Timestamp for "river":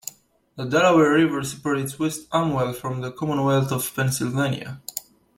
1.13-1.43